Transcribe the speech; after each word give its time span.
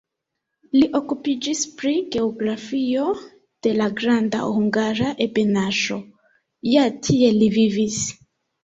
Li 0.77 0.85
okupiĝis 0.99 1.61
pri 1.81 1.91
geografio 2.15 3.05
de 3.69 3.75
la 3.83 3.91
Granda 4.01 4.43
Hungara 4.57 5.15
Ebenaĵo 5.29 6.03
(ja 6.75 6.91
tie 7.09 7.35
li 7.41 7.57
vivis). 7.61 8.05